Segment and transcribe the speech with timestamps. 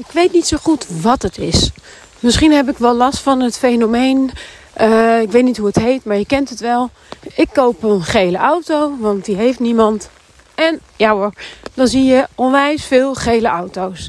[0.00, 1.70] Ik weet niet zo goed wat het is.
[2.20, 4.30] Misschien heb ik wel last van het fenomeen.
[4.72, 6.90] eh, ik weet niet hoe het heet, maar je kent het wel.
[7.34, 10.10] Ik koop een gele auto, want die heeft niemand.
[10.54, 11.32] En ja hoor,
[11.74, 14.08] dan zie je onwijs veel gele auto's.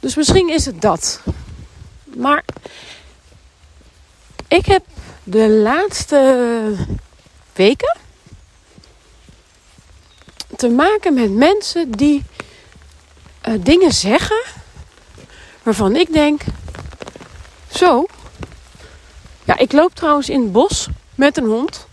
[0.00, 1.20] Dus misschien is het dat.
[2.16, 2.44] Maar
[4.48, 4.84] ik heb
[5.24, 6.74] de laatste
[7.52, 7.96] weken
[10.56, 12.24] te maken met mensen die
[13.40, 14.42] eh, dingen zeggen
[15.64, 16.42] waarvan ik denk:
[17.70, 18.06] zo.
[19.44, 21.86] Ja, ik loop trouwens in het bos met een hond.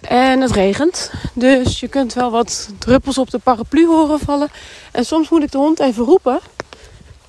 [0.00, 1.10] En het regent.
[1.32, 4.48] Dus je kunt wel wat druppels op de paraplu horen vallen.
[4.92, 6.40] En soms moet ik de hond even roepen.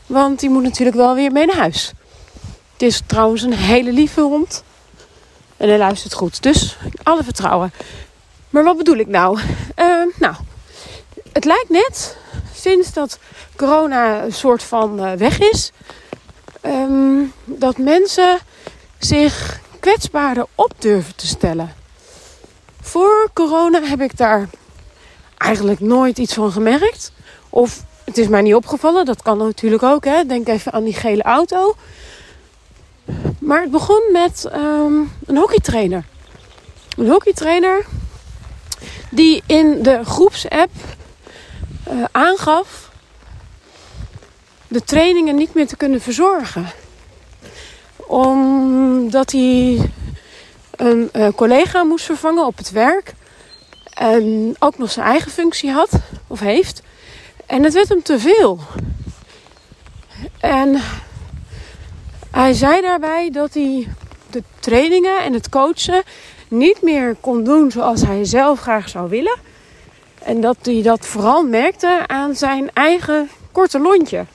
[0.05, 1.93] Want die moet natuurlijk wel weer mee naar huis.
[2.73, 4.63] Het is trouwens een hele lieve hond.
[5.57, 6.43] En hij luistert goed.
[6.43, 7.73] Dus alle vertrouwen.
[8.49, 9.39] Maar wat bedoel ik nou?
[9.75, 10.35] Eh, nou,
[11.33, 12.17] het lijkt net
[12.67, 13.19] sinds dat
[13.55, 15.71] corona een soort van eh, weg is.
[16.61, 18.37] ehm, dat mensen
[18.97, 21.73] zich kwetsbaarder op durven te stellen.
[22.81, 24.49] Voor corona heb ik daar
[25.37, 27.11] eigenlijk nooit iets van gemerkt.
[27.49, 29.05] Of het is mij niet opgevallen.
[29.05, 30.05] Dat kan natuurlijk ook.
[30.05, 30.25] Hè.
[30.25, 31.75] Denk even aan die gele auto.
[33.39, 34.93] Maar het begon met ehm,
[35.25, 36.05] een hockeytrainer.
[36.97, 37.85] Een hockeytrainer
[39.09, 40.71] die in de groepsapp
[41.89, 42.89] eh, aangaf
[44.67, 46.65] de trainingen niet meer te kunnen verzorgen.
[48.07, 49.91] Omdat hij
[50.75, 53.13] een eh, collega moest vervangen op het werk.
[53.93, 55.89] En ook nog zijn eigen functie had
[56.27, 56.81] of heeft.
[57.45, 58.59] En het werd hem te veel.
[60.39, 60.81] En
[62.31, 63.87] hij zei daarbij dat hij
[64.29, 66.03] de trainingen en het coachen
[66.47, 69.37] niet meer kon doen zoals hij zelf graag zou willen.
[70.27, 74.25] En dat hij dat vooral merkte aan zijn eigen korte lontje.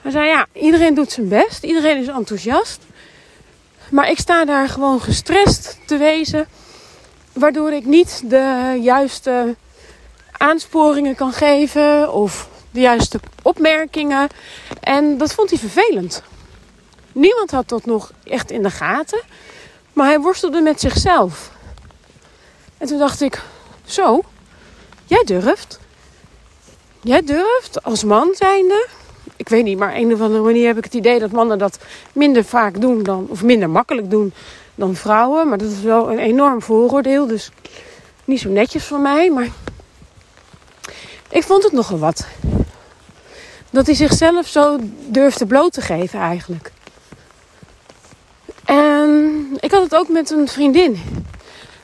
[0.00, 2.78] Hij zei ja, iedereen doet zijn best, iedereen is enthousiast.
[3.90, 6.46] Maar ik sta daar gewoon gestrest te wezen,
[7.32, 9.54] waardoor ik niet de juiste
[10.30, 14.28] aansporingen kan geven of de juiste opmerkingen.
[14.80, 16.22] En dat vond hij vervelend.
[17.12, 19.22] Niemand had dat nog echt in de gaten,
[19.92, 21.50] maar hij worstelde met zichzelf.
[22.78, 23.42] En toen dacht ik,
[23.84, 24.22] zo,
[25.10, 25.80] jij durft.
[27.02, 28.86] Jij durft als man zijnde.
[29.36, 31.78] Ik weet niet, maar een of andere manier heb ik het idee dat mannen dat
[32.12, 34.32] minder vaak doen dan, of minder makkelijk doen
[34.74, 35.48] dan vrouwen.
[35.48, 37.50] Maar dat is wel een enorm vooroordeel, dus
[38.24, 39.30] niet zo netjes van mij.
[39.30, 39.48] Maar
[41.28, 42.26] ik vond het nogal wat.
[43.70, 46.72] Dat hij zichzelf zo durfde bloot te geven eigenlijk.
[48.64, 51.02] En ik had het ook met een vriendin.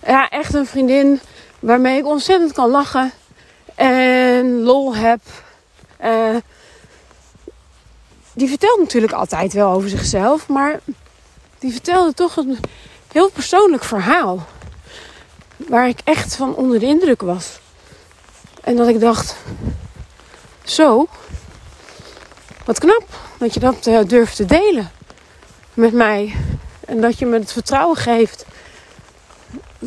[0.07, 1.21] Ja, echt een vriendin
[1.67, 3.13] waarmee ik ontzettend kan lachen.
[3.75, 5.21] En lol heb.
[5.97, 6.37] Eh,
[8.33, 10.49] die vertelt natuurlijk altijd wel over zichzelf.
[10.49, 10.81] Maar
[11.59, 12.59] die vertelde toch een
[13.13, 14.47] heel persoonlijk verhaal.
[15.57, 17.59] Waar ik echt van onder de indruk was.
[18.61, 19.37] En dat ik dacht,
[20.65, 21.07] zo,
[22.65, 23.05] wat knap
[23.39, 24.91] dat je dat uh, durft te delen
[25.75, 26.35] met mij.
[26.81, 28.45] En dat je me het vertrouwen geeft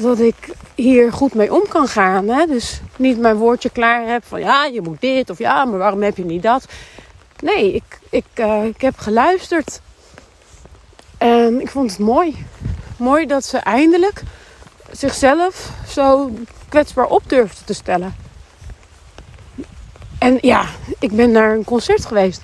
[0.02, 2.28] dat ik hier goed mee om kan gaan.
[2.28, 2.46] Hè?
[2.46, 6.02] Dus niet mijn woordje klaar heb van ja, je moet dit of ja, maar waarom
[6.02, 6.66] heb je niet dat?
[7.40, 9.82] Nee, ik, ik, uh, ik heb geluisterd.
[11.18, 12.46] En ik vond het mooi.
[12.98, 14.24] Mooi dat ze eindelijk
[14.92, 16.32] zichzelf zo
[16.70, 18.16] kwetsbaar op durfde te stellen.
[20.20, 20.66] En ja,
[21.00, 22.42] ik ben naar een concert geweest.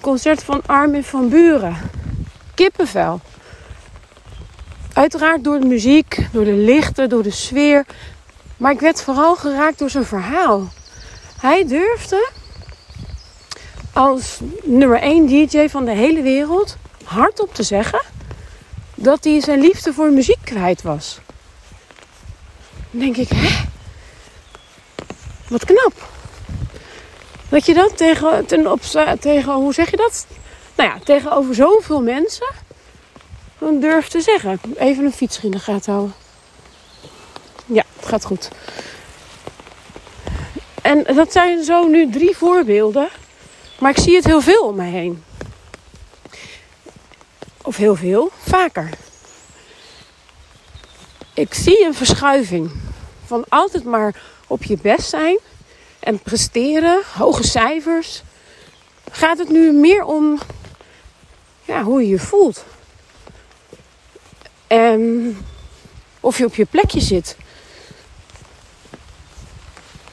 [0.00, 1.76] Concert van Armin van Buren.
[2.54, 3.20] Kippenvel.
[4.98, 7.86] Uiteraard door de muziek, door de lichten, door de sfeer.
[8.56, 10.68] Maar ik werd vooral geraakt door zijn verhaal.
[11.40, 12.30] Hij durfde
[13.92, 18.02] als nummer 1 DJ van de hele wereld hardop te zeggen
[18.94, 21.20] dat hij zijn liefde voor muziek kwijt was.
[22.90, 23.64] Dan denk ik, hè?
[25.48, 26.08] Wat knap.
[27.48, 28.78] Dat je dat tegen, ten
[29.20, 30.26] tegen, hoe zeg je dat?
[30.76, 32.66] Nou ja, tegenover zoveel mensen
[33.58, 34.60] dan durft te zeggen.
[34.76, 36.14] Even een fiets in de gaten houden.
[37.66, 38.48] Ja, het gaat goed.
[40.82, 43.08] En dat zijn zo nu drie voorbeelden.
[43.78, 45.24] Maar ik zie het heel veel om mij heen.
[47.62, 48.90] Of heel veel, vaker.
[51.34, 52.70] Ik zie een verschuiving.
[53.24, 54.14] Van altijd maar
[54.46, 55.38] op je best zijn
[56.00, 58.22] en presteren, hoge cijfers.
[59.10, 60.38] Gaat het nu meer om
[61.64, 62.64] ja, hoe je je voelt.
[64.68, 65.36] En
[66.20, 67.36] of je op je plekje zit.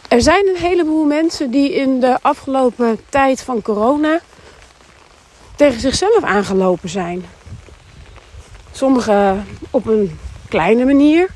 [0.07, 4.19] Er zijn een heleboel mensen die in de afgelopen tijd van corona
[5.55, 7.25] tegen zichzelf aangelopen zijn.
[8.71, 10.19] Sommigen op een
[10.49, 11.29] kleine manier.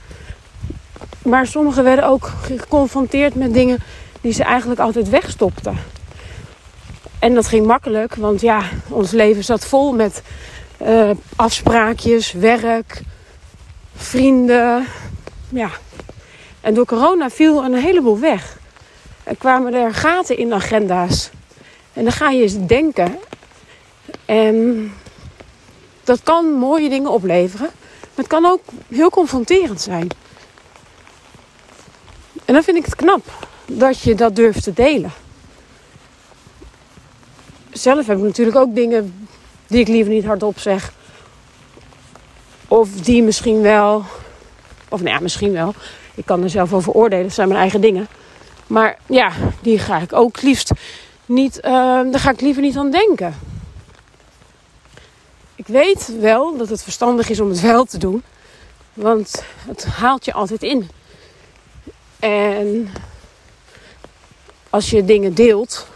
[1.24, 3.80] Maar sommigen werden ook geconfronteerd met dingen
[4.22, 5.78] die ze eigenlijk altijd wegstopten.
[7.20, 10.22] En dat ging makkelijk, want ja, ons leven zat vol met
[10.82, 13.02] uh, afspraakjes, werk,
[13.96, 14.86] vrienden.
[15.50, 15.70] Ja.
[16.62, 18.58] En door corona viel een heleboel weg.
[19.24, 21.30] Er kwamen er gaten in agenda's.
[21.94, 23.18] En dan ga je eens denken.
[24.26, 24.92] En
[26.04, 27.70] dat kan mooie dingen opleveren.
[28.00, 30.08] Maar het kan ook heel confronterend zijn.
[32.46, 35.12] En dan vind ik het knap dat je dat durft te delen.
[37.72, 39.28] Zelf heb ik natuurlijk ook dingen
[39.70, 40.94] die ik liever niet hardop zeg.
[42.68, 44.04] Of die misschien wel.
[44.90, 45.74] Of nou ja, misschien wel.
[46.16, 47.24] Ik kan er zelf over oordelen.
[47.24, 48.08] Dat zijn mijn eigen dingen.
[48.68, 49.32] Maar ja,
[49.62, 50.72] die ga ik ook liefst
[51.26, 51.58] niet.
[51.58, 51.62] Uh,
[52.12, 53.36] daar ga ik liever niet aan denken.
[55.56, 58.24] Ik weet wel dat het verstandig is om het wel te doen.
[58.94, 60.90] Want het haalt je altijd in.
[62.20, 62.90] En
[64.70, 65.88] als je dingen deelt,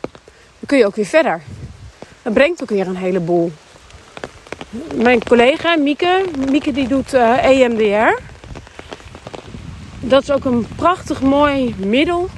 [0.00, 1.42] dan kun je ook weer verder.
[2.22, 3.52] Dat brengt ook weer een heleboel.
[4.94, 8.22] Mijn collega Mieke, Mieke die doet uh, eh, EMDR.
[10.00, 12.28] Dat is ook een prachtig mooi middel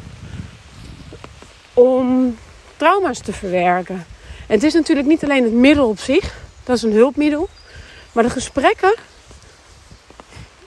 [1.74, 2.36] om
[2.76, 4.06] trauma's te verwerken.
[4.46, 6.34] En het is natuurlijk niet alleen het middel op zich,
[6.64, 7.48] dat is een hulpmiddel.
[8.12, 8.94] Maar de gesprekken,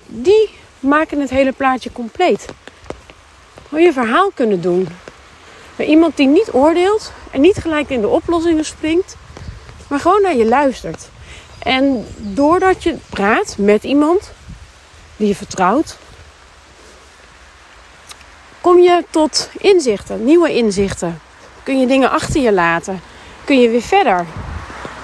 [0.06, 0.50] die
[0.80, 2.46] maken het hele plaatje compleet.
[3.70, 4.88] Hoe je verhaal kunnen doen.
[5.78, 9.16] Bij iemand die niet oordeelt en niet gelijk in de oplossingen springt,
[9.88, 11.10] maar gewoon naar je luistert.
[11.60, 14.32] En doordat je praat met iemand
[15.16, 15.98] die je vertrouwt,
[18.62, 21.22] kom je tot inzichten, nieuwe inzichten.
[21.64, 23.02] Kun je dingen achter je laten.
[23.46, 24.26] Kun je weer verder.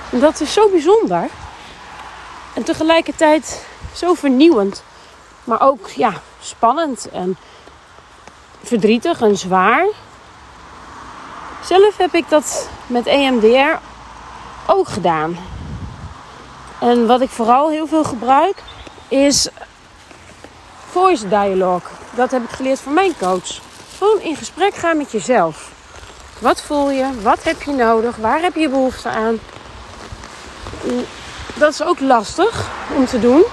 [0.09, 1.29] Dat is zo bijzonder.
[2.53, 3.65] En tegelijkertijd
[3.95, 4.83] zo vernieuwend.
[5.43, 7.37] Maar ook ja, spannend en
[8.63, 9.85] verdrietig en zwaar.
[11.65, 13.79] Zelf heb ik dat met EMDR
[14.67, 15.37] ook gedaan.
[16.79, 18.55] En wat ik vooral heel veel gebruik
[19.07, 19.49] is
[20.89, 21.89] voice dialogue.
[22.15, 23.61] Dat heb ik geleerd van mijn coach.
[23.97, 25.71] Gewoon in gesprek gaan met jezelf.
[26.39, 27.21] Wat voel je?
[27.21, 28.15] Wat heb je nodig?
[28.15, 29.39] Waar heb je behoefte aan?
[31.53, 33.43] Dat is ook lastig om te doen.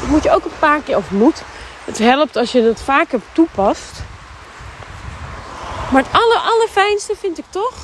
[0.00, 1.42] Dat moet je ook een paar keer, of moet.
[1.84, 4.02] Het helpt als je dat vaker toepast.
[5.90, 7.74] Maar het aller, allerfijnste vind ik toch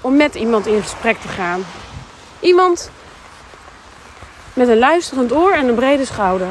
[0.00, 1.66] om met iemand in gesprek te gaan.
[2.40, 2.90] Iemand
[4.52, 6.48] met een luisterend oor en een brede schouder.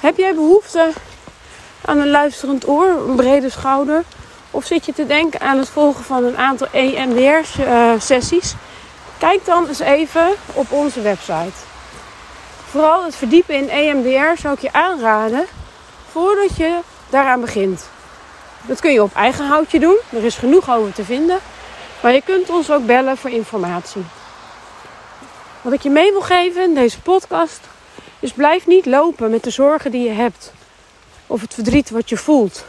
[0.00, 0.92] Heb jij behoefte
[1.84, 4.04] aan een luisterend oor, een brede schouder?
[4.50, 8.54] Of zit je te denken aan het volgen van een aantal EMDR-sessies?
[9.18, 11.52] Kijk dan eens even op onze website.
[12.70, 15.46] Vooral het verdiepen in EMDR zou ik je aanraden
[16.10, 16.78] voordat je
[17.10, 17.88] daaraan begint.
[18.62, 19.98] Dat kun je op eigen houtje doen.
[20.12, 21.38] Er is genoeg over te vinden.
[22.02, 24.02] Maar je kunt ons ook bellen voor informatie.
[25.62, 27.60] Wat ik je mee wil geven in deze podcast
[28.20, 30.52] is blijf niet lopen met de zorgen die je hebt.
[31.26, 32.64] Of het verdriet wat je voelt.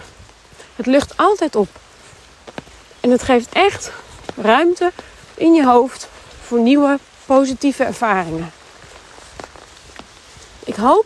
[0.75, 1.67] Het lucht altijd op.
[2.99, 3.91] En het geeft echt
[4.35, 4.91] ruimte
[5.35, 6.09] in je hoofd
[6.45, 8.51] voor nieuwe positieve ervaringen.
[10.65, 11.05] Ik hoop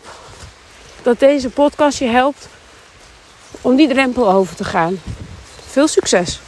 [1.06, 2.48] dat deze podcast je helpt
[3.62, 5.00] om die drempel over te gaan.
[5.68, 6.40] Veel succes!